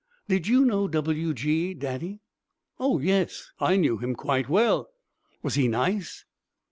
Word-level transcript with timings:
"Did 0.27 0.47
you 0.47 0.65
know 0.65 0.87
W. 0.87 1.31
G., 1.35 1.75
Daddy?" 1.75 2.21
"Oh, 2.79 2.97
yes, 2.99 3.51
I 3.59 3.75
knew 3.75 3.99
him 3.99 4.15
quite 4.15 4.49
well." 4.49 4.89
"Was 5.43 5.53
he 5.53 5.67
nice?" 5.67 6.25